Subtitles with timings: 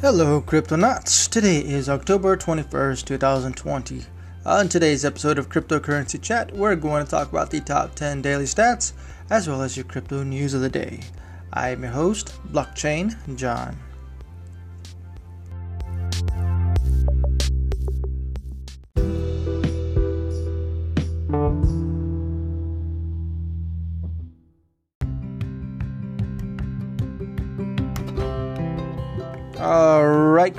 [0.00, 1.28] Hello, Cryptonauts.
[1.28, 4.06] Today is October 21st, 2020.
[4.46, 8.46] On today's episode of Cryptocurrency Chat, we're going to talk about the top 10 daily
[8.46, 8.94] stats
[9.28, 11.00] as well as your crypto news of the day.
[11.52, 13.76] I am your host, Blockchain John.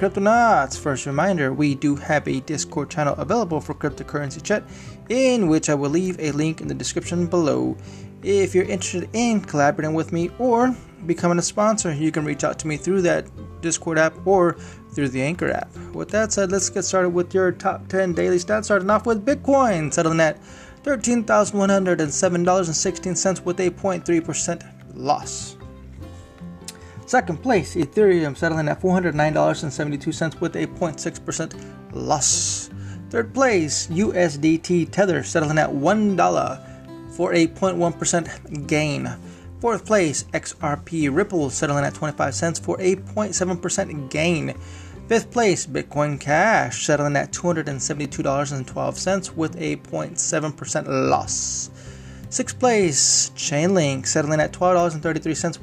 [0.01, 0.77] Cryptonauts!
[0.79, 4.63] First reminder we do have a Discord channel available for cryptocurrency chat,
[5.09, 7.77] in which I will leave a link in the description below.
[8.23, 12.57] If you're interested in collaborating with me or becoming a sponsor, you can reach out
[12.57, 13.27] to me through that
[13.61, 14.53] Discord app or
[14.95, 15.69] through the Anchor app.
[15.93, 19.23] With that said, let's get started with your top 10 daily stats, starting off with
[19.23, 20.41] Bitcoin, settling at
[20.81, 25.57] $13,107.16 with a 0.3% loss.
[27.11, 31.53] Second place, Ethereum settling at $409.72 with a 0.6%
[31.91, 32.69] loss.
[33.09, 39.09] Third place, USDT Tether settling at $1 for a 0.1% gain.
[39.59, 44.58] Fourth place, XRP Ripple settling at 25 cents for a 0.7% gain.
[45.09, 51.71] Fifth place, Bitcoin Cash settling at $272.12 with a 0.7% loss.
[52.30, 55.59] Sixth place, Chainlink settling at $12.33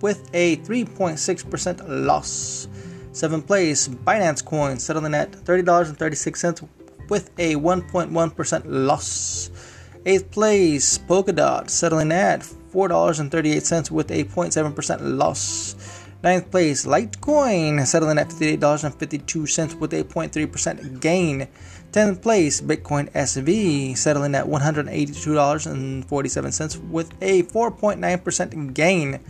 [0.00, 2.68] with a 3.6% loss.
[3.12, 6.68] Seventh place, Binance Coin settling at $30.36
[7.08, 9.50] with a 1.1% loss.
[10.06, 16.04] Eighth place, Polkadot settling at $4.38 with a 0.7% loss.
[16.22, 21.46] Ninth place, Litecoin settling at $58.52 with a 0.3% gain.
[21.92, 29.20] 10th place, Bitcoin SV settling at $182.47 with a 4.9% gain.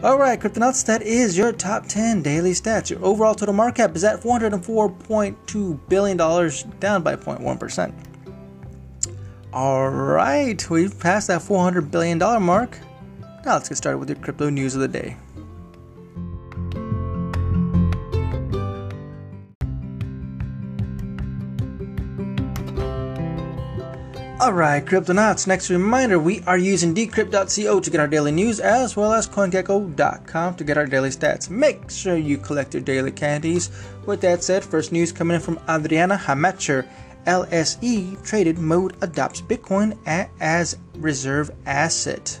[0.00, 2.88] Alright, Cryptonauts, that is your top 10 daily stats.
[2.88, 7.92] Your overall total market cap is at $404.2 billion, down by 0.1%.
[9.52, 12.78] Alright, we've passed that $400 billion mark.
[13.44, 15.16] Now let's get started with your crypto news of the day.
[24.40, 29.12] Alright, Cryptonauts, next reminder we are using decrypt.co to get our daily news as well
[29.12, 31.50] as CoinGecko.com to get our daily stats.
[31.50, 33.68] Make sure you collect your daily candies.
[34.06, 36.86] With that said, first news coming in from Adriana Hamacher.
[37.26, 39.98] LSE traded mode adopts Bitcoin
[40.38, 42.38] as reserve asset.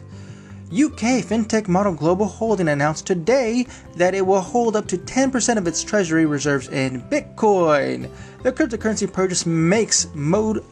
[0.70, 3.66] UK fintech model Global Holding announced today
[3.96, 8.08] that it will hold up to 10% of its treasury reserves in Bitcoin.
[8.44, 10.64] The cryptocurrency purchase makes Mode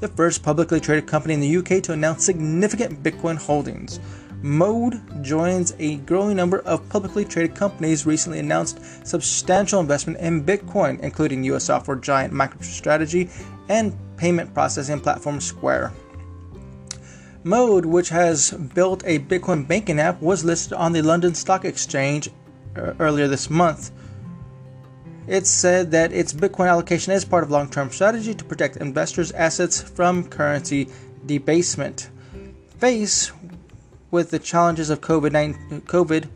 [0.00, 4.00] the first publicly traded company in the UK to announce significant Bitcoin holdings.
[4.42, 11.00] Mode joins a growing number of publicly traded companies recently announced substantial investment in Bitcoin,
[11.00, 13.30] including US software giant MicroStrategy
[13.68, 15.92] and payment processing platform Square.
[17.42, 22.28] Mode, which has built a Bitcoin banking app, was listed on the London Stock Exchange
[22.76, 23.90] uh, earlier this month.
[25.28, 29.78] It said that its Bitcoin allocation is part of long-term strategy to protect investors' assets
[29.82, 30.88] from currency
[31.26, 32.08] debasement.
[32.78, 33.32] Faced
[34.10, 36.28] with the challenges of COVID, COVID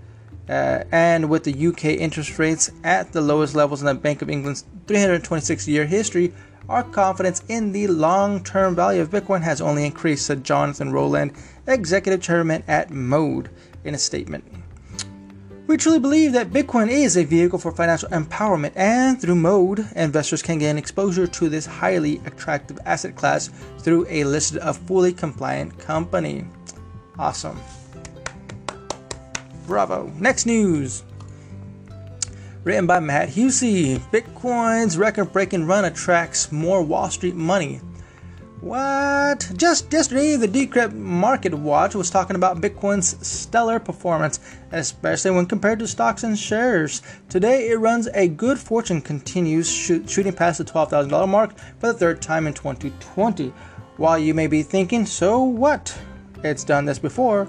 [0.47, 4.29] uh, and with the UK interest rates at the lowest levels in the Bank of
[4.29, 6.35] England's 326-year history,
[6.69, 11.33] our confidence in the long-term value of Bitcoin has only increased, said Jonathan Rowland,
[11.67, 13.49] executive chairman at Mode,
[13.85, 14.45] in a statement.
[15.73, 20.43] We truly believe that Bitcoin is a vehicle for financial empowerment, and through Mode, investors
[20.43, 25.79] can gain exposure to this highly attractive asset class through a listed, a fully compliant
[25.79, 26.45] company.
[27.19, 27.59] Awesome.
[29.67, 30.13] Bravo.
[30.19, 31.05] Next news.
[32.65, 33.97] Written by Matt Hussey.
[34.13, 37.81] Bitcoin's record breaking run attracts more Wall Street money.
[38.63, 39.51] What?
[39.57, 44.39] Just yesterday, the Decrypt Market Watch was talking about Bitcoin's stellar performance,
[44.71, 47.03] especially when compared to stocks and shares.
[47.29, 51.99] Today, it runs a good fortune, continues shoot, shooting past the $12,000 mark for the
[51.99, 53.53] third time in 2020.
[53.97, 55.99] While you may be thinking, so what?
[56.45, 57.49] It's done this before.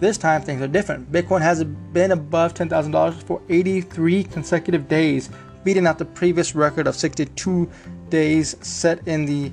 [0.00, 1.12] This time, things are different.
[1.12, 5.28] Bitcoin has been above $10,000 for 83 consecutive days,
[5.62, 7.70] beating out the previous record of 62
[8.08, 9.52] days set in the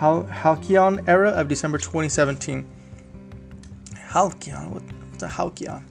[0.00, 2.66] Hal- Halcyon era of December 2017.
[3.94, 4.82] Halcyon?
[5.10, 5.84] What's a Halcyon?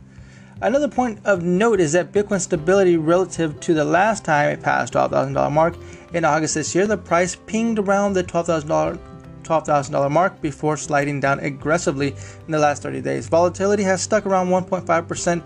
[0.62, 4.94] Another point of note is that Bitcoin's stability relative to the last time it passed
[4.94, 5.76] $12,000 mark
[6.12, 6.88] in August this year.
[6.88, 9.00] The price pinged around the $12,000
[9.44, 12.10] $12,000 mark before sliding down aggressively
[12.46, 13.28] in the last 30 days.
[13.28, 15.44] Volatility has stuck around 1.5%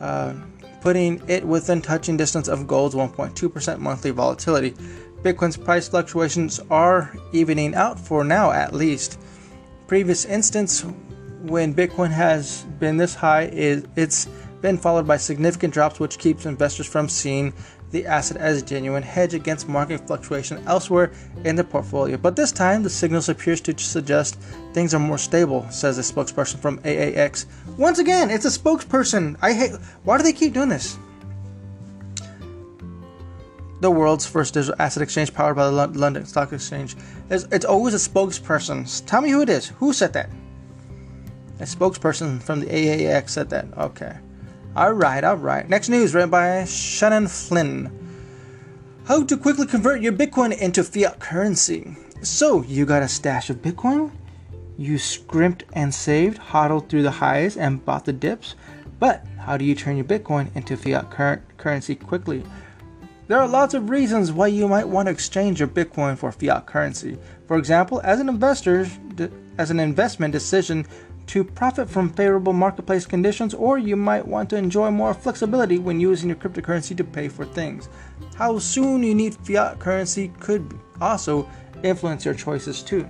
[0.00, 0.34] uh,
[0.80, 4.74] putting it within touching distance of gold's 1.2% monthly volatility.
[5.26, 9.18] Bitcoin's price fluctuations are evening out for now at least.
[9.88, 10.84] Previous instance
[11.42, 14.26] when Bitcoin has been this high is it's
[14.60, 17.52] been followed by significant drops which keeps investors from seeing
[17.90, 21.10] the asset as a genuine hedge against market fluctuation elsewhere
[21.44, 22.16] in the portfolio.
[22.16, 24.36] But this time, the signals appears to suggest
[24.74, 27.46] things are more stable, says a spokesperson from AAX.
[27.76, 29.36] Once again, it's a spokesperson.
[29.42, 29.72] I hate.
[30.04, 30.96] Why do they keep doing this?
[33.80, 36.96] The world's first digital asset exchange, powered by the London Stock Exchange,
[37.28, 39.04] it's, it's always a spokesperson.
[39.06, 39.68] Tell me who it is.
[39.68, 40.30] Who said that?
[41.60, 43.66] A spokesperson from the AAX said that.
[43.76, 44.16] Okay.
[44.74, 45.68] All right, all right.
[45.68, 47.90] Next news read by Shannon Flynn.
[49.06, 51.96] How to quickly convert your Bitcoin into fiat currency.
[52.22, 54.10] So, you got a stash of Bitcoin?
[54.76, 58.54] You scrimped and saved, hodled through the highs, and bought the dips?
[58.98, 62.42] But how do you turn your Bitcoin into fiat cur- currency quickly?
[63.28, 66.66] There are lots of reasons why you might want to exchange your Bitcoin for fiat
[66.66, 67.18] currency.
[67.48, 68.86] For example, as an investor,
[69.58, 70.86] as an investment decision,
[71.26, 75.98] to profit from favorable marketplace conditions, or you might want to enjoy more flexibility when
[75.98, 77.88] using your cryptocurrency to pay for things.
[78.36, 81.50] How soon you need fiat currency could also
[81.82, 83.08] influence your choices too.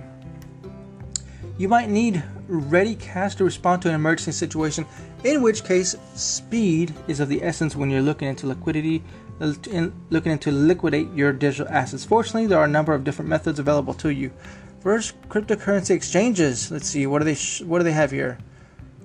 [1.59, 4.87] You might need ready cash to respond to an emergency situation,
[5.23, 9.03] in which case, speed is of the essence when you're looking into liquidity,
[9.39, 12.03] looking into liquidate your digital assets.
[12.05, 14.31] Fortunately, there are a number of different methods available to you.
[14.79, 16.71] First, cryptocurrency exchanges.
[16.71, 17.07] Let's see.
[17.07, 17.35] What do they?
[17.35, 18.37] Sh- what do they have here?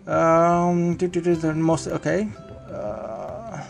[0.07, 2.29] Um, they're most okay.
[2.71, 3.63] Uh,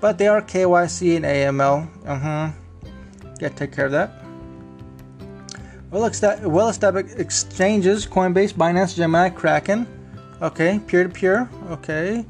[0.00, 1.88] but they are KYC and AML.
[2.06, 2.50] Uh huh.
[3.38, 4.22] Gotta take care of that.
[5.90, 9.86] Well established exchanges: Coinbase, Binance, Gemini, Kraken.
[10.40, 11.48] Okay, peer to peer.
[11.70, 12.24] Okay,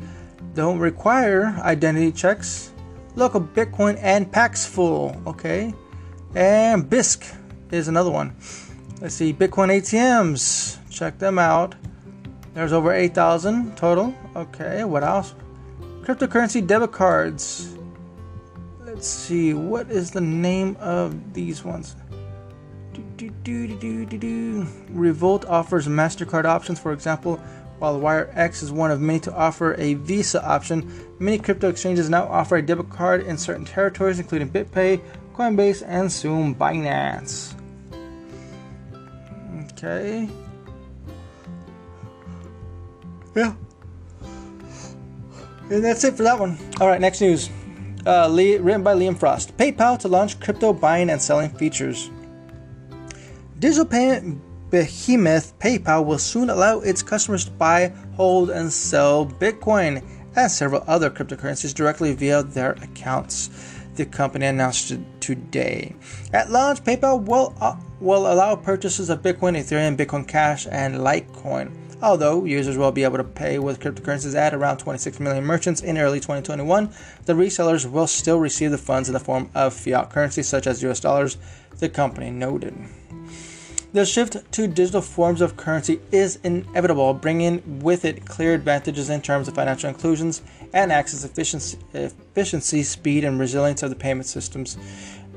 [0.54, 2.71] don't require identity checks.
[3.14, 5.20] Local Bitcoin and Paxful.
[5.26, 5.74] Okay,
[6.34, 7.36] and Bisq
[7.70, 8.34] is another one.
[9.00, 10.78] Let's see, Bitcoin ATMs.
[10.90, 11.74] Check them out.
[12.54, 14.14] There's over 8,000 total.
[14.36, 15.34] Okay, what else?
[16.02, 17.76] Cryptocurrency debit cards.
[18.80, 21.96] Let's see, what is the name of these ones?
[22.92, 27.40] Do, do, do, Revolut offers MasterCard options, for example,
[27.82, 30.88] while WireX is one of many to offer a Visa option.
[31.18, 35.00] Many crypto exchanges now offer a debit card in certain territories, including BitPay,
[35.34, 37.54] Coinbase, and soon Binance.
[39.72, 40.28] Okay.
[43.34, 43.54] Yeah.
[45.68, 46.56] And that's it for that one.
[46.80, 47.50] All right, next news.
[48.06, 49.56] Uh, Lee, written by Liam Frost.
[49.56, 52.12] PayPal to launch crypto buying and selling features.
[53.58, 54.40] Digital payment
[54.72, 60.02] behemoth PayPal will soon allow its customers to buy, hold, and sell Bitcoin
[60.34, 63.50] and several other cryptocurrencies directly via their accounts
[63.96, 65.94] the company announced today.
[66.32, 71.70] At launch, PayPal will, uh, will allow purchases of Bitcoin, Ethereum, Bitcoin Cash, and Litecoin.
[72.00, 75.98] Although users will be able to pay with cryptocurrencies at around 26 million merchants in
[75.98, 76.90] early 2021,
[77.26, 80.82] the resellers will still receive the funds in the form of fiat currency such as
[80.82, 81.36] US dollars,
[81.78, 82.74] the company noted.
[83.92, 89.20] The shift to digital forms of currency is inevitable, bringing with it clear advantages in
[89.20, 90.40] terms of financial inclusions
[90.72, 94.78] and access efficiency, efficiency speed, and resilience of the payment systems,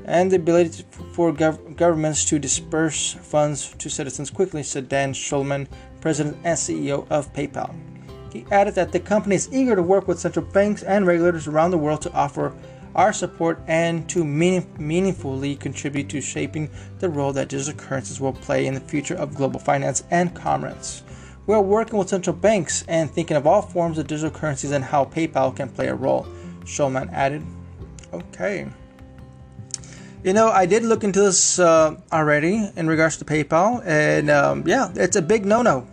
[0.06, 5.68] and the ability for gov- governments to disperse funds to citizens quickly, said Dan Schulman,
[6.00, 7.74] president and CEO of PayPal.
[8.32, 11.72] He added that the company is eager to work with central banks and regulators around
[11.72, 12.54] the world to offer
[12.96, 18.32] our support and to meaning, meaningfully contribute to shaping the role that digital currencies will
[18.32, 21.04] play in the future of global finance and commerce.
[21.46, 24.84] We are working with central banks and thinking of all forms of digital currencies and
[24.84, 26.26] how PayPal can play a role,
[26.64, 27.44] Schulman added.
[28.12, 28.66] Okay.
[30.24, 34.64] You know, I did look into this uh, already in regards to PayPal, and um,
[34.66, 35.86] yeah, it's a big no-no.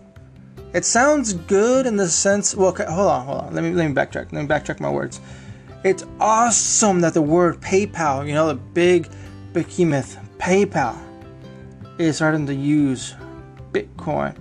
[0.74, 2.56] It sounds good in the sense.
[2.56, 3.54] Well, okay, hold on, hold on.
[3.54, 4.32] Let me let me backtrack.
[4.32, 5.22] Let me backtrack my words.
[5.84, 9.10] It's awesome that the word PayPal, you know, the big
[9.52, 10.98] behemoth PayPal,
[11.98, 13.16] is starting to use
[13.74, 14.38] Bitcoin.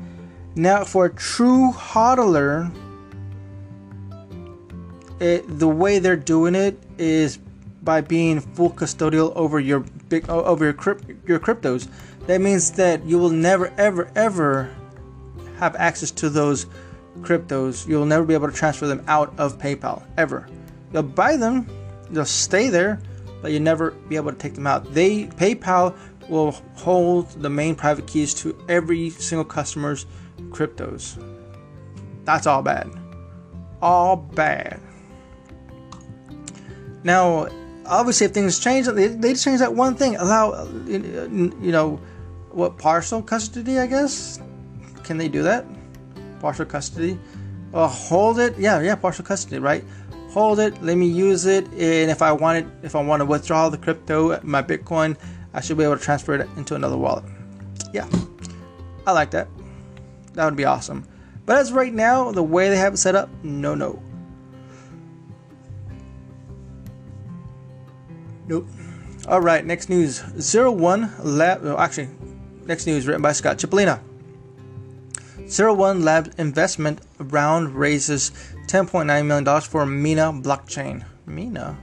[0.54, 2.72] Now, for a true hodler,
[5.18, 7.38] it, the way they're doing it is
[7.82, 11.88] by being full custodial over your big over your crypt, your cryptos.
[12.26, 14.72] That means that you will never, ever, ever
[15.58, 16.66] have access to those
[17.20, 17.88] cryptos.
[17.88, 20.46] You'll never be able to transfer them out of PayPal ever.
[20.92, 21.66] You'll buy them,
[22.10, 23.00] they'll stay there,
[23.40, 24.92] but you'll never be able to take them out.
[24.92, 25.96] They PayPal
[26.28, 30.06] will hold the main private keys to every single customer's
[30.50, 31.22] cryptos.
[32.24, 32.90] That's all bad.
[33.80, 34.80] All bad.
[37.04, 37.48] Now,
[37.84, 40.16] obviously, if things change, they, they change that one thing.
[40.16, 42.00] Allow, you know,
[42.50, 43.78] what partial custody?
[43.78, 44.40] I guess.
[45.02, 45.66] Can they do that?
[46.40, 47.18] Partial custody.
[47.74, 48.56] Uh, hold it.
[48.58, 49.84] Yeah, yeah, partial custody, right?
[50.32, 50.82] Hold it.
[50.82, 53.76] Let me use it, and if I want it, if I want to withdraw the
[53.76, 55.16] crypto, my Bitcoin,
[55.52, 57.24] I should be able to transfer it into another wallet.
[57.92, 58.08] Yeah,
[59.06, 59.48] I like that.
[60.32, 61.06] That would be awesome.
[61.44, 64.02] But as right now, the way they have it set up, no, no.
[68.48, 68.66] Nope.
[69.28, 70.22] All right, next news.
[70.40, 71.66] Zero One Lab.
[71.78, 72.08] Actually,
[72.64, 74.00] next news written by Scott Chipolina.
[75.46, 78.32] Zero One Lab investment round raises
[78.72, 81.04] $10.9 million for Mina blockchain.
[81.26, 81.76] Mina?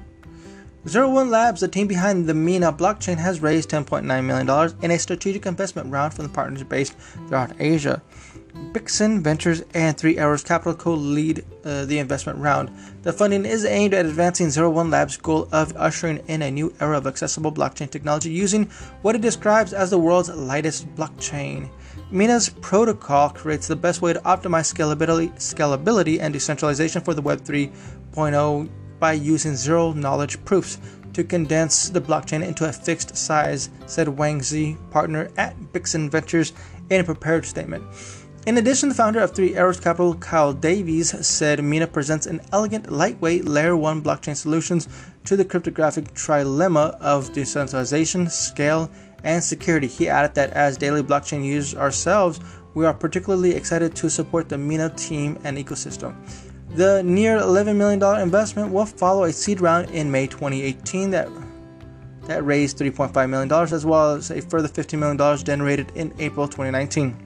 [0.88, 4.98] Zero One Labs, the team behind the Mina blockchain, has raised $10.9 million in a
[4.98, 8.02] strategic investment round from partners based throughout Asia.
[8.74, 12.72] Bixin Ventures and Three Arrows Capital co lead uh, the investment round.
[13.04, 16.74] The funding is aimed at advancing Zero One Labs' goal of ushering in a new
[16.82, 18.66] era of accessible blockchain technology using
[19.04, 21.70] what it describes as the world's lightest blockchain.
[22.12, 27.42] Mina's protocol creates the best way to optimize scalability, scalability and decentralization for the Web
[27.42, 30.80] 3.0 by using zero knowledge proofs
[31.14, 36.54] to condense the blockchain into a fixed size, said Wang Zi, partner at Bixin Ventures,
[36.90, 37.84] in a prepared statement.
[38.48, 42.92] In addition, the founder of Three Arrows Capital, Kyle Davies, said Mina presents an elegant,
[42.92, 44.88] lightweight Layer 1 blockchain solutions
[45.26, 48.90] to the cryptographic trilemma of decentralization, scale,
[49.24, 49.88] and security.
[49.88, 52.40] He added that as daily blockchain users ourselves,
[52.74, 56.16] we are particularly excited to support the Mina team and ecosystem.
[56.76, 61.30] The near $11 million investment will follow a seed round in May 2018 that
[62.28, 67.18] that raised $3.5 million, as well as a further $15 million generated in April 2019.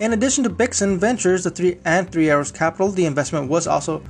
[0.00, 4.02] In addition to Bixin Ventures, the three and Three Arrows Capital, the investment was also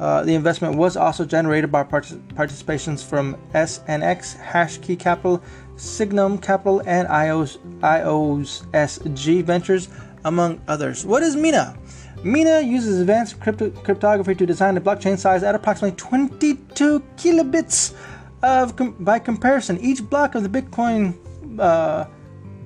[0.00, 5.42] uh, the investment was also generated by participations from SNX, Hashkey Capital,
[5.76, 9.88] Signum Capital, and IOS, IOSG Ventures,
[10.24, 11.04] among others.
[11.04, 11.76] What is Mina?
[12.22, 17.94] Mina uses advanced crypto- cryptography to design a blockchain size at approximately 22 kilobits
[18.42, 19.78] of com- by comparison.
[19.80, 21.14] Each block of the Bitcoin,
[21.58, 22.06] uh,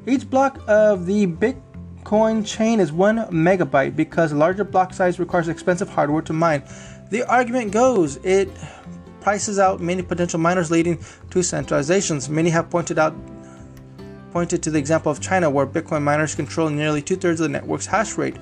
[0.06, 1.62] each block of the Bitcoin
[2.08, 6.62] Bitcoin chain is one megabyte because larger block size requires expensive hardware to mine.
[7.10, 8.48] The argument goes it
[9.28, 10.96] prices out many potential miners, leading
[11.28, 12.30] to centralizations.
[12.30, 13.14] Many have pointed out
[14.32, 17.50] pointed to the example of China, where Bitcoin miners control nearly two thirds of the
[17.50, 18.36] network's hash rate.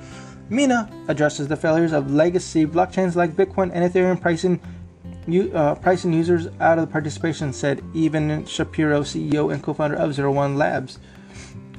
[0.48, 4.60] Mina addresses the failures of legacy blockchains like Bitcoin and Ethereum pricing
[5.52, 10.30] uh, pricing users out of the participation, said Evan Shapiro, CEO and co-founder of Zero
[10.30, 11.00] One Labs.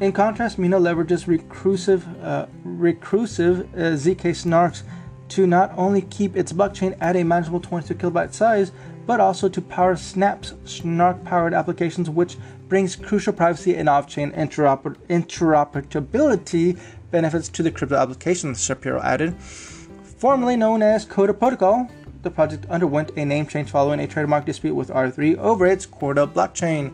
[0.01, 4.83] In contrast, Mina leverages recursive, uh, recursive uh, ZK snarks
[5.29, 8.71] to not only keep its blockchain at a manageable 22 kilobyte size,
[9.07, 12.37] but also to power Snapps snark-powered applications, which
[12.67, 16.77] brings crucial privacy and off-chain interoper- interoperability
[17.09, 19.33] benefits to the crypto applications, Shapiro added.
[19.39, 21.89] Formerly known as Coda Protocol,
[22.21, 26.27] the project underwent a name change following a trademark dispute with R3 over its Corda
[26.27, 26.91] blockchain.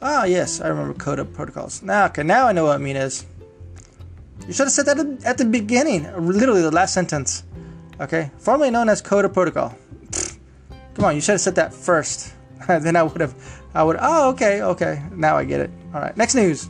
[0.00, 1.82] Ah, yes, I remember Coda protocols.
[1.82, 3.26] Now, okay, now I know what Mina is.
[4.46, 7.44] You should have said that at the beginning, literally the last sentence.
[8.00, 9.76] Okay, formerly known as Coda Protocol.
[10.94, 12.34] Come on, you should have said that first.
[12.68, 13.34] then I would have,
[13.74, 13.96] I would.
[14.00, 15.02] Oh, okay, okay.
[15.12, 15.70] Now I get it.
[15.94, 16.16] All right.
[16.16, 16.68] Next news.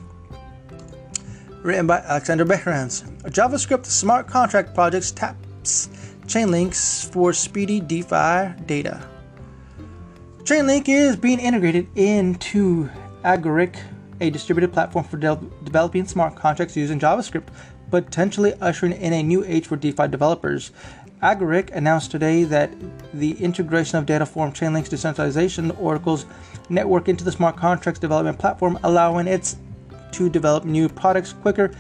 [1.62, 3.02] Written by Alexander Behrens.
[3.24, 5.88] A JavaScript smart contract project taps
[6.26, 9.06] Chainlinks for speedy DeFi data.
[10.44, 12.88] Chainlink is being integrated into
[13.24, 13.76] Agoric,
[14.20, 17.48] a distributed platform for de- developing smart contracts using JavaScript,
[17.90, 20.72] potentially ushering in a new age for DeFi developers.
[21.22, 22.72] Agoric announced today that
[23.14, 26.26] the integration of Dataform Chainlink's decentralization Oracle's
[26.68, 29.54] network into the smart contracts development platform, allowing it
[30.12, 31.70] to develop new products quicker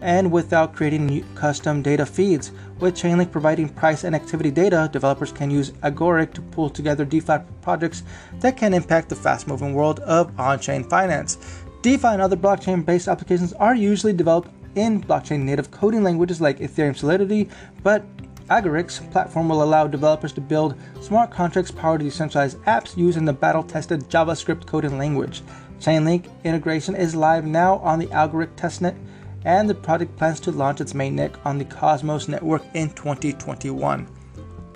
[0.00, 2.52] and without creating new custom data feeds.
[2.78, 7.38] With Chainlink providing price and activity data, developers can use Agoric to pull together DeFi
[7.62, 8.02] projects
[8.40, 11.38] that can impact the fast moving world of on chain finance.
[11.82, 16.58] DeFi and other blockchain based applications are usually developed in blockchain native coding languages like
[16.58, 17.48] Ethereum Solidity,
[17.82, 18.04] but
[18.48, 23.62] Agoric's platform will allow developers to build smart contracts powered decentralized apps using the battle
[23.62, 25.42] tested JavaScript coding language.
[25.80, 28.96] Chainlink integration is live now on the Agoric testnet
[29.44, 34.06] and the project plans to launch its mainnet on the Cosmos network in 2021.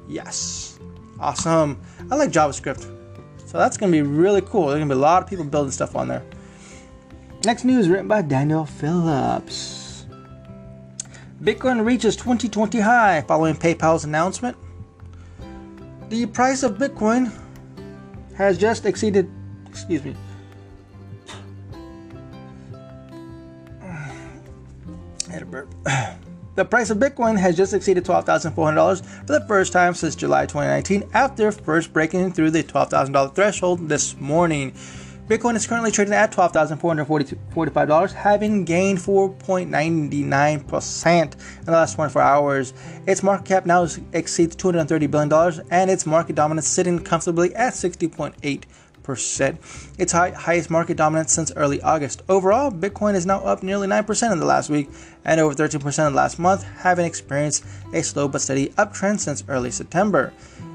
[0.08, 0.78] Yes,
[1.20, 1.80] awesome.
[2.10, 2.82] I like JavaScript,
[3.46, 4.66] so that's going to be really cool.
[4.66, 6.24] There's going to be a lot of people building stuff on there.
[7.44, 9.79] Next news written by Daniel Phillips.
[11.42, 14.58] Bitcoin reaches 2020 high following PayPal's announcement.
[16.10, 17.32] The price of Bitcoin
[18.36, 19.30] has just exceeded.
[19.66, 20.14] Excuse me.
[26.56, 31.08] The price of Bitcoin has just exceeded $12,400 for the first time since July 2019
[31.14, 34.74] after first breaking through the $12,000 threshold this morning.
[35.30, 41.30] Bitcoin is currently trading at $12,445, having gained 4.99% in
[41.64, 42.74] the last 24 hours.
[43.06, 45.32] Its market cap now exceeds $230 billion,
[45.70, 48.64] and its market dominance sitting comfortably at 60.8
[49.04, 49.58] percent
[49.98, 52.22] its high, highest market dominance since early August.
[52.28, 54.90] Overall, Bitcoin is now up nearly 9% in the last week
[55.24, 59.44] and over 13% in the last month, having experienced a slow but steady uptrend since
[59.48, 60.32] early September.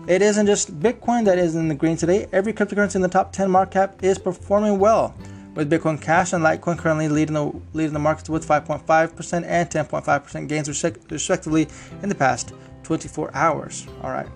[0.08, 3.34] It isn't just Bitcoin that is in the green today, every cryptocurrency in the top
[3.34, 5.16] 10 market cap is performing well.
[5.56, 10.48] With Bitcoin Cash and Litecoin currently leading the leading the markets with 5.5% and 10.5%
[10.48, 10.68] gains
[11.10, 11.68] respectively
[12.04, 13.88] in the past 24 hours.
[14.04, 14.28] All right.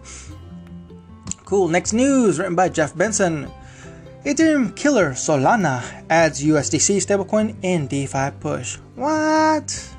[1.46, 1.68] Cool.
[1.68, 3.52] Next news written by Jeff Benson.
[4.26, 8.78] Ethereum killer Solana adds USDC stablecoin in DeFi push.
[8.96, 9.96] What?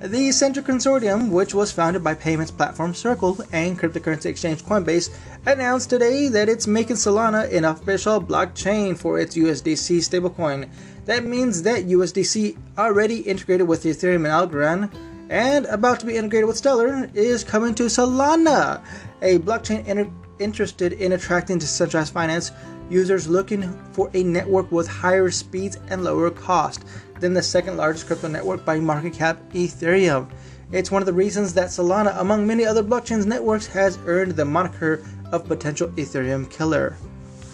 [0.00, 5.08] The Centre Consortium, which was founded by payments platform Circle and cryptocurrency exchange Coinbase,
[5.46, 10.68] announced today that it's making Solana an official blockchain for its USDC stablecoin.
[11.06, 14.94] That means that USDC, already integrated with Ethereum and Algorand,
[15.30, 18.84] and about to be integrated with Stellar, is coming to Solana,
[19.22, 22.52] a blockchain inter- interested in attracting decentralized finance
[22.90, 23.62] users looking
[23.92, 26.84] for a network with higher speeds and lower cost
[27.20, 30.30] than the second largest crypto network by market cap, Ethereum.
[30.72, 34.44] It's one of the reasons that Solana, among many other blockchains networks, has earned the
[34.44, 36.96] moniker of potential Ethereum killer.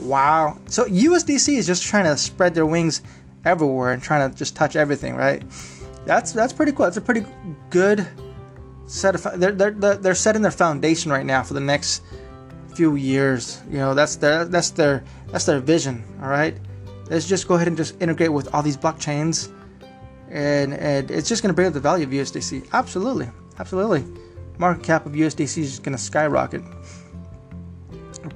[0.01, 0.59] Wow.
[0.67, 3.03] So USDC is just trying to spread their wings
[3.45, 5.43] everywhere and trying to just touch everything, right?
[6.05, 6.87] That's that's pretty cool.
[6.87, 7.25] It's a pretty
[7.71, 8.07] good
[8.87, 12.03] set of they're they're they're setting their foundation right now for the next
[12.75, 13.63] few years.
[13.71, 16.03] You know, that's their that's their that's their vision.
[16.21, 16.57] All right,
[17.09, 19.51] let's just go ahead and just integrate with all these blockchains,
[20.31, 22.69] and and it's just going to bring up the value of USDC.
[22.73, 24.05] Absolutely, absolutely.
[24.59, 26.63] Market cap of USDC is going to skyrocket.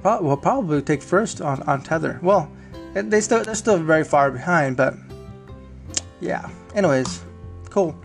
[0.03, 2.19] We'll probably take first on, on Tether.
[2.21, 2.51] Well,
[2.93, 4.95] they still they're still very far behind, but
[6.19, 6.49] yeah.
[6.75, 7.21] Anyways,
[7.69, 7.95] cool.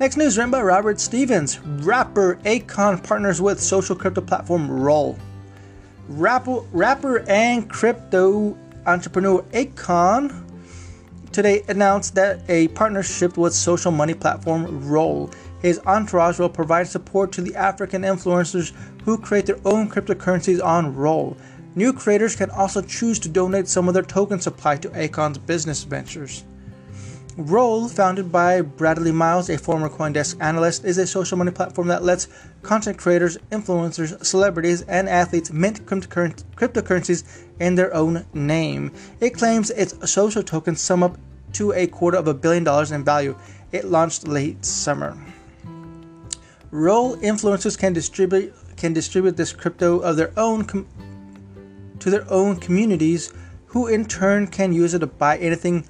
[0.00, 1.58] Next news written by Robert Stevens.
[1.60, 5.18] Rapper Akon partners with social crypto platform Roll.
[6.08, 8.56] Rapper, rapper and crypto
[8.88, 10.44] entrepreneur Akon
[11.30, 15.30] today announced that a partnership with social money platform Roll.
[15.60, 18.72] His entourage will provide support to the African influencers
[19.04, 21.36] who create their own cryptocurrencies on Roll.
[21.74, 25.84] New creators can also choose to donate some of their token supply to Akon's business
[25.84, 26.44] ventures.
[27.38, 32.02] Roll, founded by Bradley Miles, a former Coindesk analyst, is a social money platform that
[32.02, 32.26] lets
[32.62, 38.92] content creators, influencers, celebrities, and athletes mint cryptocurrencies in their own name.
[39.20, 41.16] It claims its social tokens sum up
[41.52, 43.38] to a quarter of a billion dollars in value.
[43.70, 45.16] It launched late summer.
[46.72, 50.88] Roll influencers can distribute can distribute this crypto of their own com-
[52.00, 53.32] to their own communities,
[53.66, 55.84] who in turn can use it to buy anything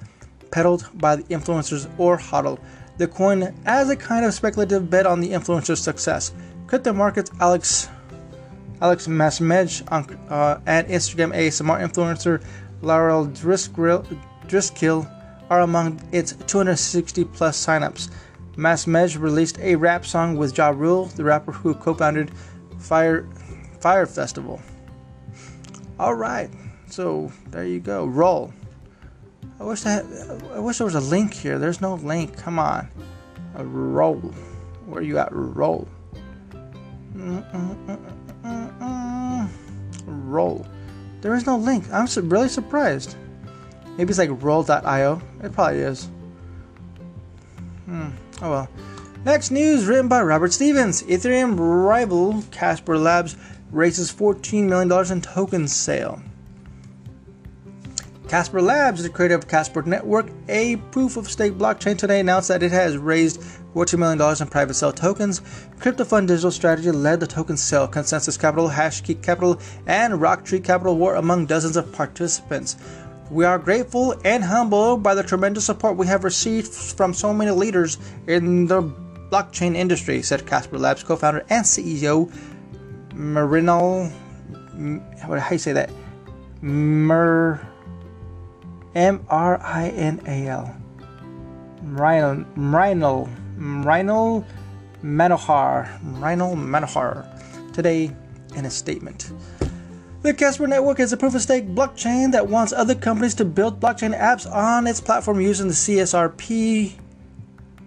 [0.51, 2.59] peddled by the influencers or hodl
[2.99, 6.33] the coin as a kind of speculative bet on the influencer's success.
[6.67, 7.87] Crypto markets Alex
[8.81, 12.43] Alex Masmej on uh, and Instagram a smart influencer
[12.81, 14.05] Laurel Driscoll,
[14.47, 15.07] Driscoll
[15.49, 18.09] are among its 260 plus signups.
[18.55, 22.31] Masmej released a rap song with Ja Rule, the rapper who co-founded
[22.79, 23.27] Fyre
[23.79, 24.61] Fyre Festival.
[25.97, 26.49] All right,
[26.89, 28.05] so there you go.
[28.05, 28.53] Roll.
[29.59, 30.05] I wish that
[30.53, 31.59] I wish there was a link here.
[31.59, 32.37] There's no link.
[32.37, 32.87] Come on.
[33.55, 34.19] A roll.
[34.85, 35.29] Where you at?
[35.31, 35.87] Roll.
[40.05, 40.65] Roll.
[41.21, 41.85] There is no link.
[41.91, 43.15] I'm really surprised.
[43.97, 45.21] Maybe it's like roll.io.
[45.43, 46.09] It probably is.
[47.85, 48.09] Hmm.
[48.41, 48.69] Oh well.
[49.25, 51.03] Next news written by Robert Stevens.
[51.03, 53.35] Ethereum rival Casper Labs
[53.71, 56.21] raises $14 million in token sale.
[58.29, 62.61] Casper Labs, the creator of Casper Network, a proof of stake blockchain, today announced that
[62.61, 63.41] it has raised
[63.73, 65.39] $14 million in private sale tokens.
[65.79, 67.87] CryptoFund Digital Strategy led the token sale.
[67.87, 72.77] Consensus Capital, Hashkey Capital, and Rocktree Capital were among dozens of participants.
[73.31, 77.49] We are grateful and humbled by the tremendous support we have received from so many
[77.49, 78.83] leaders in the
[79.31, 82.31] blockchain industry, said Casper Labs co founder and CEO
[83.15, 84.11] Marinal.
[85.19, 85.89] How do you say that?
[86.61, 87.59] Mer.
[88.95, 90.75] M R I N A L.
[91.85, 94.45] Rhinal, Rhinal, Rhinal
[95.03, 98.11] Manohar, Rhinal Manohar, today
[98.55, 99.31] in a statement.
[100.21, 103.79] The Casper Network is a proof of stake blockchain that wants other companies to build
[103.79, 106.93] blockchain apps on its platform using the CSRP,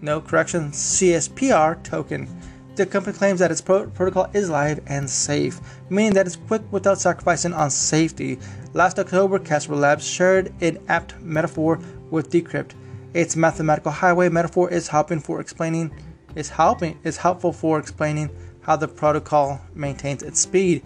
[0.01, 2.27] no correction, CSPR token.
[2.75, 6.63] The company claims that its pro- protocol is live and safe, meaning that it's quick
[6.71, 8.39] without sacrificing on safety.
[8.73, 11.79] Last October, Casper Labs shared an apt metaphor
[12.11, 12.73] with Decrypt.
[13.13, 15.93] Its mathematical highway metaphor is helping for explaining
[16.35, 18.31] is helping is helpful for explaining
[18.63, 20.83] how the protocol maintains its speed.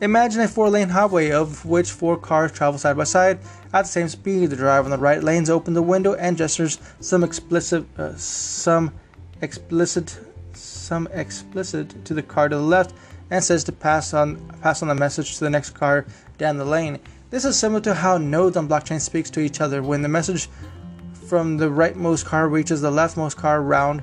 [0.00, 3.38] Imagine a four-lane highway of which four cars travel side by side
[3.72, 4.50] at the same speed.
[4.50, 8.92] The driver on the right lanes opens the window and gestures some explicit uh, some
[9.40, 10.18] explicit
[10.88, 12.94] some explicit to the car to the left
[13.30, 16.06] and says to pass on pass on the message to the next car
[16.38, 16.98] down the lane.
[17.28, 19.82] This is similar to how nodes on blockchain speaks to each other.
[19.82, 20.48] When the message
[21.28, 24.02] from the rightmost car reaches the leftmost car round,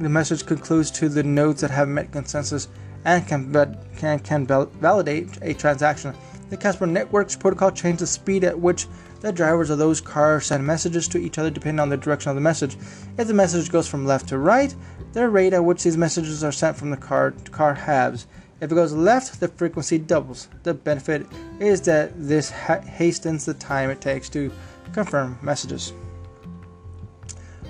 [0.00, 2.68] the message concludes to the nodes that have met consensus
[3.04, 3.52] and can,
[3.98, 6.14] can, can validate a transaction.
[6.48, 8.86] The Casper Network's protocol changes the speed at which
[9.22, 12.34] the drivers of those cars send messages to each other depending on the direction of
[12.34, 12.76] the message.
[13.16, 14.74] If the message goes from left to right,
[15.12, 18.26] the rate at which these messages are sent from the car to car halves.
[18.60, 20.48] If it goes left, the frequency doubles.
[20.64, 21.26] The benefit
[21.60, 24.52] is that this ha- hastens the time it takes to
[24.92, 25.92] confirm messages.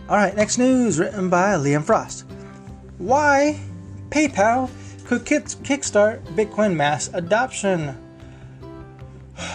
[0.08, 2.24] All right, next news written by Liam Frost.
[2.98, 3.60] Why
[4.08, 4.70] PayPal
[5.04, 7.96] could kickstart Bitcoin mass adoption.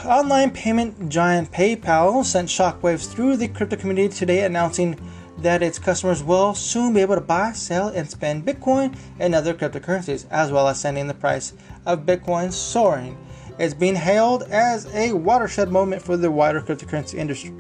[0.06, 5.00] Online payment giant PayPal sent shockwaves through the crypto community today announcing
[5.40, 9.54] that its customers will soon be able to buy, sell, and spend Bitcoin and other
[9.54, 11.54] cryptocurrencies, as well as sending the price
[11.86, 13.18] of Bitcoin soaring.
[13.60, 17.54] It's being hailed as a watershed moment for the wider cryptocurrency industry.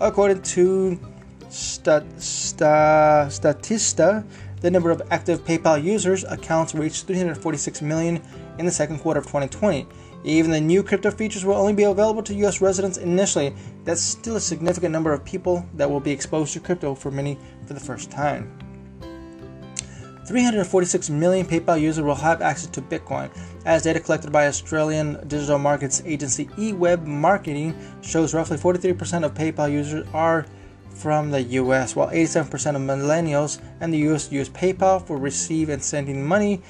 [0.00, 0.98] According to
[1.48, 4.24] Stat, Statista,
[4.60, 8.22] the number of active PayPal users accounts reached 346 million
[8.58, 9.86] in the second quarter of 2020.
[10.24, 13.54] Even the new crypto features will only be available to US residents initially.
[13.84, 17.38] That's still a significant number of people that will be exposed to crypto for many
[17.66, 18.58] for the first time.
[20.26, 23.28] 346 million PayPal users will have access to Bitcoin,
[23.64, 29.70] as data collected by Australian digital markets agency eWeb Marketing shows roughly 43% of PayPal
[29.70, 30.46] users are
[30.94, 35.82] from the US, while 87% of millennials in the US use PayPal for receiving and
[35.82, 36.62] sending money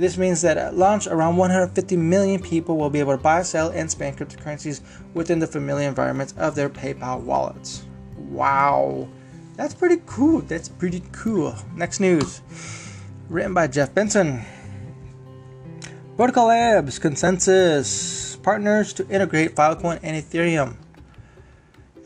[0.00, 3.68] this means that at launch, around 150 million people will be able to buy, sell,
[3.68, 4.80] and spend cryptocurrencies
[5.14, 7.84] within the familiar environments of their PayPal wallets.
[8.16, 9.08] Wow,
[9.56, 10.40] that's pretty cool.
[10.40, 11.54] That's pretty cool.
[11.74, 12.40] Next news,
[13.28, 14.42] written by Jeff Benson.
[16.16, 20.76] Protocol Labs ConsenSys partners to integrate Filecoin and Ethereum.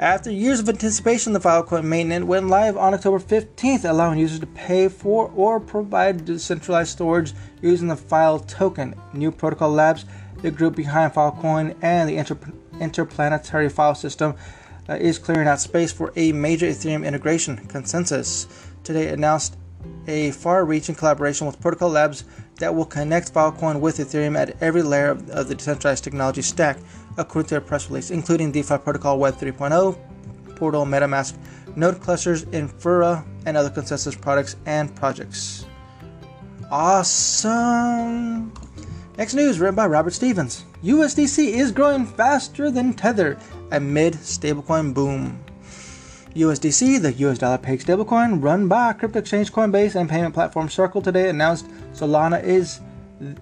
[0.01, 4.47] After years of anticipation, the Filecoin mainnet went live on October 15th, allowing users to
[4.47, 8.97] pay for or provide decentralized storage using the File token.
[9.13, 10.05] New Protocol Labs,
[10.43, 12.39] the group behind Filecoin and the Inter-
[12.81, 14.35] Interplanetary File System,
[14.89, 17.57] uh, is clearing out space for a major Ethereum integration.
[17.69, 18.49] ConsenSys
[18.83, 19.57] today announced
[20.09, 22.25] a far-reaching collaboration with Protocol Labs
[22.59, 26.79] that will connect Filecoin with Ethereum at every layer of, of the decentralized technology stack
[27.17, 31.37] according to a press release, including DeFi Protocol Web 3.0, Portal, MetaMask,
[31.77, 35.67] Node clusters, Infura, and other ConsenSys products and projects.
[36.71, 38.53] Awesome!
[39.17, 40.65] Next news written by Robert Stevens.
[40.83, 43.39] USDC is growing faster than Tether
[43.71, 45.39] amid stablecoin boom.
[46.35, 51.01] USDC, the US dollar peg stablecoin run by crypto exchange Coinbase and payment platform Circle
[51.01, 52.81] today announced Solana is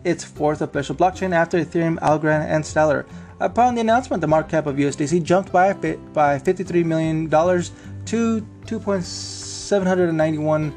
[0.05, 3.07] its fourth official blockchain after Ethereum, Algorand, and Stellar.
[3.43, 7.67] Upon the announcement, the market cap of USDC jumped by by $53 million to
[8.07, 10.73] 2.791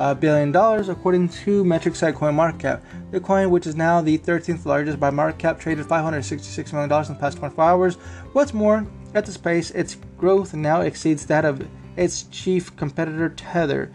[0.00, 0.56] uh, billion
[0.90, 2.80] according to metric site coin market.
[3.12, 7.08] The coin, which is now the 13th largest by market cap, traded 566 million dollars
[7.08, 7.94] in the past 24 hours.
[8.32, 11.64] What's more, at this pace, its growth now exceeds that of
[11.96, 13.92] its chief competitor Tether,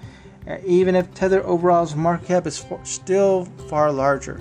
[0.48, 4.40] uh, even if Tether overall's market cap is for, still far larger.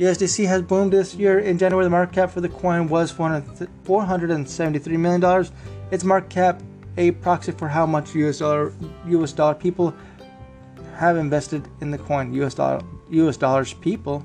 [0.00, 1.40] USDC has boomed this year.
[1.40, 5.46] In January, the market cap for the coin was $473 million.
[5.90, 6.62] Its market cap,
[6.96, 8.72] a proxy for how much US dollar,
[9.08, 9.94] US dollar people
[10.96, 12.32] have invested in the coin.
[12.32, 14.24] US dollar, US dollars people.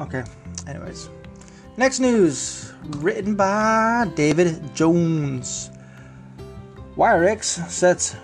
[0.00, 0.24] Okay.
[0.66, 1.10] Anyways,
[1.76, 5.70] next news written by David Jones.
[6.96, 8.16] WireX sets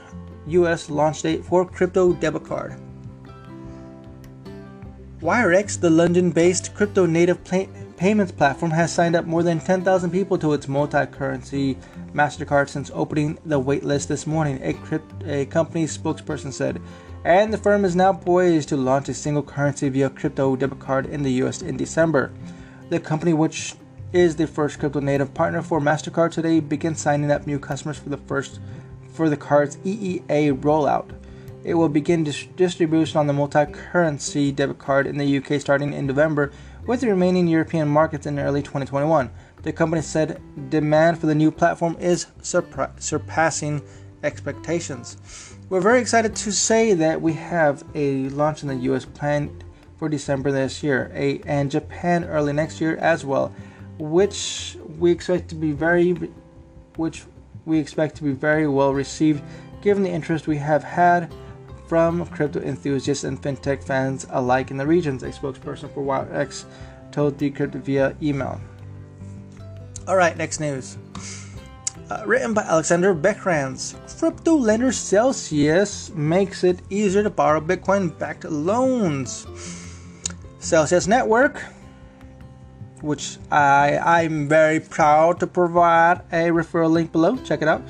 [0.47, 0.88] U.S.
[0.88, 2.81] launch date for crypto debit card.
[5.22, 10.11] WireX, the London based crypto native pay- payments platform, has signed up more than 10,000
[10.11, 11.78] people to its multi currency
[12.12, 16.82] MasterCard since opening the waitlist this morning, a, crypt- a company spokesperson said.
[17.24, 21.06] and the firm is now poised to launch a single currency via crypto debit card
[21.06, 22.32] in the US in December.
[22.90, 23.76] The company, which
[24.12, 28.08] is the first crypto native partner for MasterCard today, begins signing up new customers for
[28.08, 28.58] the first
[29.12, 31.21] for the card's EEA rollout.
[31.64, 35.92] It will begin dis- distribution on the multi currency debit card in the UK starting
[35.92, 36.53] in November,
[36.87, 39.31] with the remaining European markets in early 2021.
[39.62, 43.81] The company said demand for the new platform is surpri- surpassing
[44.25, 45.16] expectations.
[45.68, 49.62] We're very excited to say that we have a launch in the US planned
[49.98, 53.55] for December this year, a, and Japan early next year as well,
[53.98, 56.14] which we expect to be very,
[56.96, 57.22] which
[57.66, 59.44] we expect to be very well received,
[59.81, 61.33] given the interest we have had
[61.92, 66.64] from crypto enthusiasts and fintech fans alike in the regions, a spokesperson for WireX
[67.11, 68.59] told Decrypt via email.
[70.09, 70.96] All right, next news.
[72.09, 73.94] Uh, written by Alexander Behrens.
[74.18, 79.46] Crypto lender Celsius makes it easier to borrow Bitcoin backed loans.
[80.61, 81.62] Celsius Network,
[83.02, 87.37] which I, I'm very proud to provide a referral link below.
[87.44, 87.83] Check it out.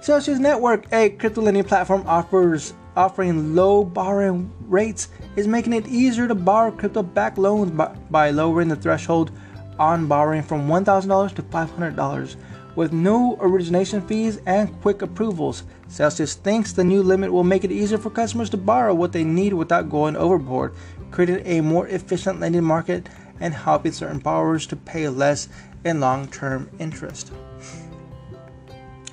[0.00, 6.26] Celsius Network, a crypto lending platform, offers offering low borrowing rates is making it easier
[6.26, 7.70] to borrow crypto backed loans
[8.10, 9.30] by, lowering the threshold
[9.78, 12.36] on borrowing from $1,000 to $500
[12.74, 15.64] with no origination fees and quick approvals.
[15.88, 19.24] Celsius thinks the new limit will make it easier for customers to borrow what they
[19.24, 20.74] need without going overboard,
[21.10, 23.08] creating a more efficient lending market
[23.40, 25.48] and helping certain borrowers to pay less
[25.84, 27.32] in long term interest.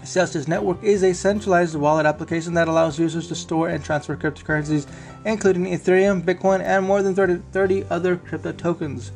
[0.03, 4.87] Celsius Network is a centralized wallet application that allows users to store and transfer cryptocurrencies,
[5.25, 9.11] including Ethereum, Bitcoin, and more than 30, 30 other crypto tokens.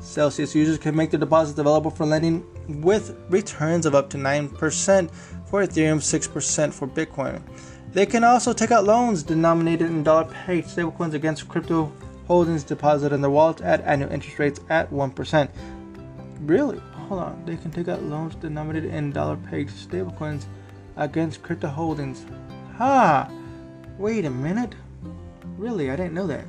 [0.00, 2.46] Celsius users can make their deposits available for lending
[2.82, 5.10] with returns of up to 9%
[5.46, 7.42] for Ethereum, 6% for Bitcoin.
[7.92, 11.92] They can also take out loans denominated in dollar paid stablecoins against crypto
[12.26, 15.48] holdings deposited in their wallet at annual interest rates at 1%.
[16.40, 16.78] Really?
[17.08, 17.42] Hold on.
[17.44, 20.44] They can take out loans denominated in dollar paid stablecoins
[20.96, 22.24] against crypto holdings.
[22.76, 23.30] Ha!
[23.98, 24.74] Wait a minute.
[25.56, 25.90] Really?
[25.90, 26.46] I didn't know that.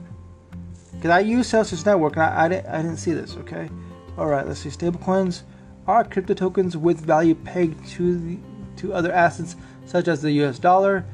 [0.93, 3.69] Because I use Celsius Network and I, I, didn't, I didn't see this, okay?
[4.17, 4.69] Alright, let's see.
[4.69, 5.43] Stablecoins
[5.87, 8.37] are crypto tokens with value pegged to, the,
[8.77, 11.05] to other assets such as the US dollar.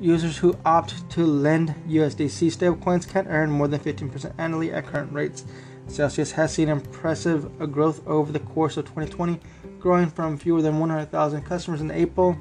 [0.00, 5.12] Users who opt to lend USDC stablecoins can earn more than 15% annually at current
[5.12, 5.44] rates.
[5.92, 9.38] Celsius has seen impressive growth over the course of 2020,
[9.78, 12.38] growing from fewer than 100,000 customers in April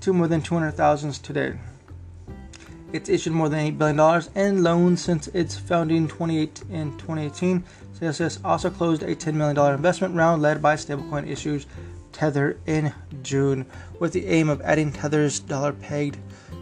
[0.00, 1.58] to more than 200,000 today.
[2.92, 7.64] It's issued more than $8 billion in loans since its founding in 2018.
[7.92, 11.66] Celsius also closed a $10 million investment round led by stablecoin issuers
[12.12, 13.66] Tether in June,
[13.98, 16.18] with the aim of adding Tether's dollar pegged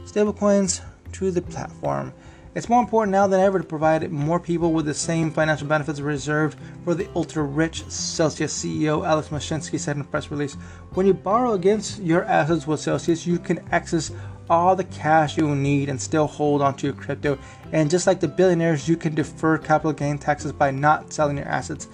[0.07, 0.81] stablecoins
[1.13, 2.15] to the platform.
[2.55, 5.99] It's more important now than ever to provide more people with the same financial benefits
[5.99, 10.55] reserved for the ultra rich, Celsius CEO Alex Mashinsky said in a press release.
[10.93, 14.13] When you borrow against your assets with Celsius, you can access
[14.49, 17.37] all the cash you will need and still hold onto your crypto.
[17.73, 21.49] And just like the billionaires, you can defer capital gain taxes by not selling your
[21.49, 21.89] assets.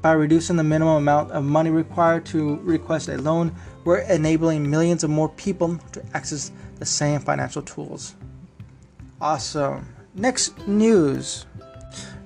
[0.00, 5.04] By reducing the minimum amount of money required to request a loan, we're enabling millions
[5.04, 8.14] of more people to access the same financial tools.
[9.20, 9.97] Awesome.
[10.14, 11.46] Next news.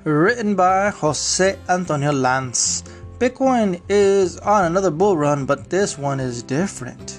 [0.04, 2.84] Written by Jose Antonio Lanz.
[3.18, 7.18] Bitcoin is on another bull run, but this one is different.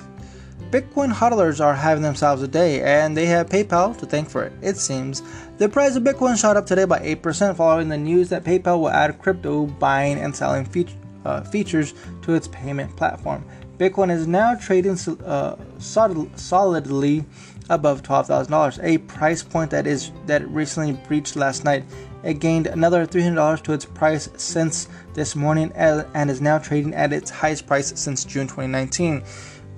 [0.71, 4.53] Bitcoin hodlers are having themselves a day, and they have PayPal to thank for it.
[4.61, 5.21] It seems
[5.57, 8.89] the price of Bitcoin shot up today by 8% following the news that PayPal will
[8.89, 10.87] add crypto buying and selling fe-
[11.25, 13.45] uh, features to its payment platform.
[13.77, 17.25] Bitcoin is now trading uh, solid- solidly
[17.69, 21.83] above $12,000, a price point that is that recently breached last night.
[22.23, 27.11] It gained another $300 to its price since this morning and is now trading at
[27.11, 29.23] its highest price since June 2019.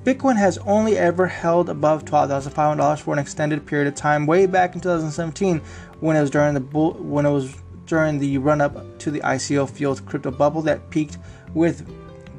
[0.03, 4.75] Bitcoin has only ever held above $12,500 for an extended period of time, way back
[4.75, 5.59] in 2017,
[5.99, 7.55] when it was during the bull, when it was
[7.87, 11.17] during the run-up to the ICO fueled crypto bubble that peaked
[11.55, 11.87] with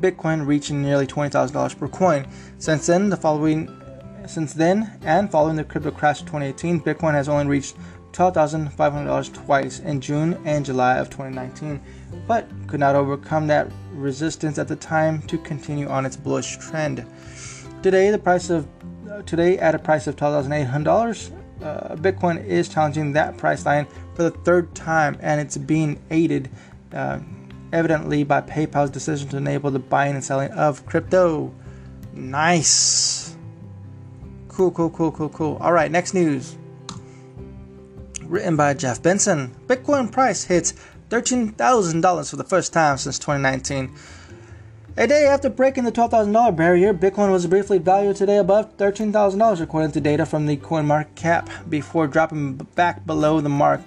[0.00, 2.28] Bitcoin reaching nearly $20,000 per coin.
[2.59, 3.66] Since then, the following
[4.26, 7.76] since then and following the crypto crash of 2018, Bitcoin has only reached
[8.12, 11.80] $12,500 twice in June and July of 2019,
[12.26, 17.04] but could not overcome that resistance at the time to continue on its bullish trend.
[17.82, 18.66] Today, the price of
[19.10, 21.30] uh, today at a price of twelve thousand eight hundred dollars,
[21.62, 26.50] uh, Bitcoin is challenging that price line for the third time, and it's being aided
[26.92, 27.18] uh,
[27.72, 31.54] evidently by PayPal's decision to enable the buying and selling of crypto.
[32.14, 33.25] Nice.
[34.56, 35.58] Cool, cool, cool, cool, cool.
[35.60, 36.56] All right, next news.
[38.22, 39.54] Written by Jeff Benson.
[39.66, 40.72] Bitcoin price hits
[41.10, 43.94] $13,000 for the first time since 2019.
[44.96, 49.92] A day after breaking the $12,000 barrier, Bitcoin was briefly valued today above $13,000 according
[49.92, 53.82] to data from the CoinMarketCap before dropping back below the mark.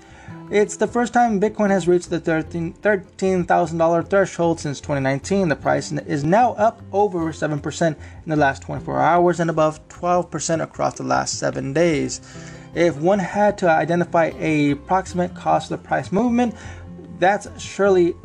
[0.51, 5.47] It's the first time Bitcoin has reached the $13,000 threshold since 2019.
[5.47, 10.63] The price is now up over 7% in the last 24 hours and above 12%
[10.63, 12.21] across the last 7 days.
[12.73, 16.55] If one had to identify a approximate cost of the price movement,
[17.19, 18.15] that's surely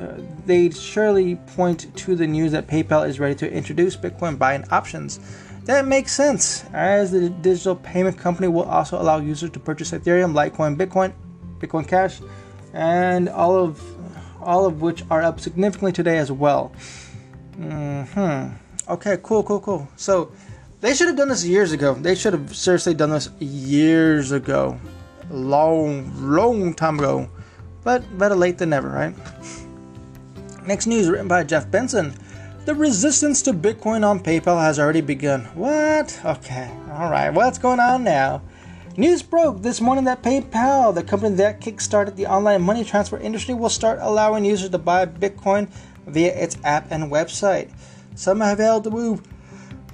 [0.00, 4.64] uh, they'd surely point to the news that PayPal is ready to introduce Bitcoin buying
[4.70, 5.18] options.
[5.64, 10.32] That makes sense, as the digital payment company will also allow users to purchase Ethereum,
[10.32, 11.12] Litecoin, Bitcoin,
[11.62, 12.20] Bitcoin Cash,
[12.72, 13.80] and all of
[14.42, 16.72] all of which are up significantly today as well.
[17.56, 18.48] Hmm.
[18.88, 19.18] Okay.
[19.22, 19.42] Cool.
[19.44, 19.60] Cool.
[19.60, 19.88] Cool.
[19.96, 20.32] So
[20.80, 21.94] they should have done this years ago.
[21.94, 24.80] They should have seriously done this years ago,
[25.30, 27.28] long, long time ago.
[27.84, 29.14] But better late than never, right?
[30.66, 32.14] Next news written by Jeff Benson.
[32.64, 35.46] The resistance to Bitcoin on PayPal has already begun.
[35.54, 36.20] What?
[36.24, 38.42] Okay, alright, what's going on now?
[38.98, 43.54] News broke this morning that PayPal, the company that kickstarted the online money transfer industry,
[43.54, 45.70] will start allowing users to buy Bitcoin
[46.06, 47.72] via its app and website.
[48.16, 49.22] Some have hailed the move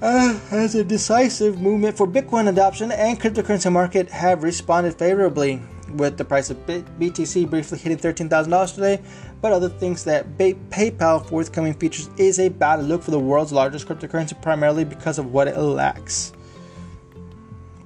[0.01, 5.61] uh, as a decisive movement for Bitcoin adoption, and cryptocurrency market have responded favorably
[5.93, 9.01] with the price of BTC briefly hitting $13,000 today,
[9.39, 13.87] but other things that PayPal forthcoming features is a bad look for the world's largest
[13.87, 16.33] cryptocurrency primarily because of what it lacks.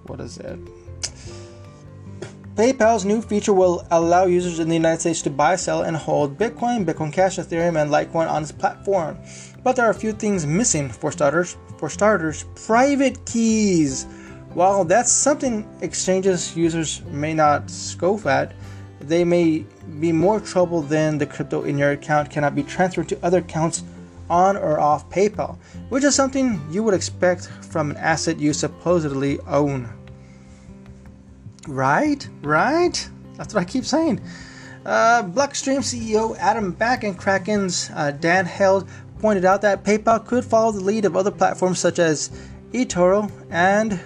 [0.07, 0.57] What is it?
[2.55, 6.37] PayPal's new feature will allow users in the United States to buy, sell, and hold
[6.37, 9.17] Bitcoin, Bitcoin Cash, Ethereum, and Litecoin on its platform.
[9.63, 10.89] But there are a few things missing.
[10.89, 14.05] For starters, for starters, private keys
[14.53, 18.53] while that's something exchanges users may not scoff at,
[18.99, 19.65] they may
[19.99, 23.81] be more trouble than the crypto in your account cannot be transferred to other accounts
[24.29, 25.57] on or off PayPal,
[25.89, 29.89] which is something you would expect from an asset you supposedly own.
[31.67, 32.27] Right?
[32.41, 33.09] Right?
[33.35, 34.21] That's what I keep saying.
[34.85, 40.43] Uh, Blockstream CEO Adam Back and Kraken's uh, Dan Held pointed out that PayPal could
[40.43, 42.29] follow the lead of other platforms such as
[42.73, 43.99] eToro and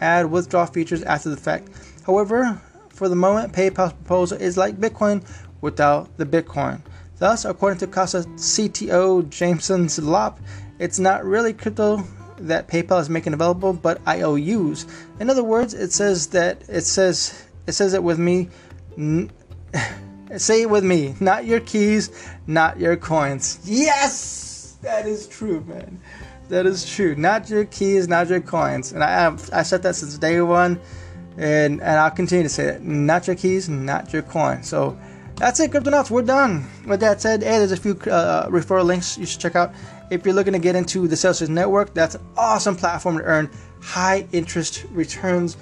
[0.00, 1.68] add withdraw features after the fact.
[2.06, 5.26] However, for the moment, PayPal's proposal is like Bitcoin
[5.60, 6.80] without the Bitcoin.
[7.18, 10.38] Thus, according to Casa CTO Jameson Lopp,
[10.78, 12.04] it's not really crypto
[12.46, 14.86] that PayPal is making available, but IOUs.
[15.18, 18.48] In other words, it says that it says it says it with me.
[18.96, 19.30] N-
[20.36, 21.14] say it with me.
[21.20, 22.10] Not your keys,
[22.46, 23.60] not your coins.
[23.64, 26.00] Yes, that is true, man.
[26.48, 27.14] That is true.
[27.14, 28.92] Not your keys, not your coins.
[28.92, 30.80] And I have I said that since day one,
[31.36, 32.82] and and I'll continue to say that.
[32.82, 34.68] Not your keys, not your coins.
[34.68, 34.98] So
[35.36, 36.10] that's it, Cryptonauts.
[36.10, 36.68] We're done.
[36.86, 39.72] With that said, hey, there's a few uh, referral links you should check out
[40.10, 41.94] if you're looking to get into the Celsius Network.
[41.94, 45.56] That's an awesome platform to earn high interest returns.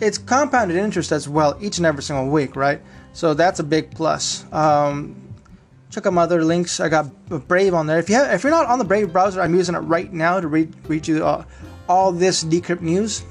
[0.00, 2.80] It's compounded interest as well each and every single week, right?
[3.12, 4.44] So that's a big plus.
[4.52, 5.16] Um,
[5.90, 6.80] check out my other links.
[6.80, 7.06] I got
[7.48, 7.98] Brave on there.
[7.98, 10.40] If you have, if you're not on the Brave browser, I'm using it right now
[10.40, 11.46] to read read you all,
[11.88, 13.24] all this decrypt news.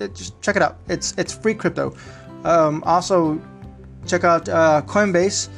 [0.00, 0.76] It, just check it out.
[0.88, 1.96] It's it's free crypto.
[2.44, 3.40] Um, also,
[4.06, 5.48] check out uh, Coinbase.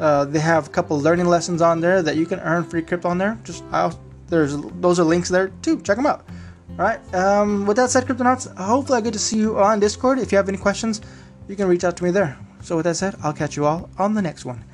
[0.00, 3.08] Uh, they have a couple learning lessons on there that you can earn free crypto
[3.10, 3.38] on there.
[3.44, 5.80] Just I'll, there's those are links there too.
[5.82, 6.24] Check them out.
[6.70, 7.14] All right.
[7.14, 10.18] Um, with that said, Cryptonauts, hopefully I get to see you on Discord.
[10.18, 11.02] If you have any questions,
[11.48, 12.38] you can reach out to me there.
[12.62, 14.64] So with that said, I'll catch you all on the next one.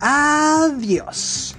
[0.00, 1.54] Adiós.